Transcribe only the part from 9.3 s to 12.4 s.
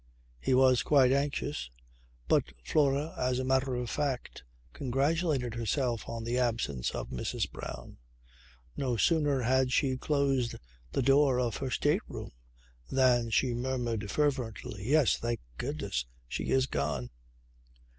had she closed the door of her state room